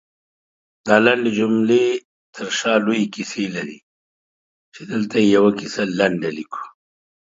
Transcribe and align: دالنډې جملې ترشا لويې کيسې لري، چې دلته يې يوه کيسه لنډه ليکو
دالنډې 0.87 1.31
جملې 1.39 1.85
ترشا 2.33 2.73
لويې 2.85 3.05
کيسې 3.15 3.43
لري، 3.55 3.79
چې 4.73 4.81
دلته 4.91 5.15
يې 5.23 5.27
يوه 5.35 5.51
کيسه 5.59 5.81
لنډه 5.99 6.29
ليکو 6.37 6.63